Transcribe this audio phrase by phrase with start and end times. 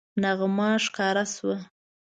[0.21, 1.57] نغمه ښکاره شوه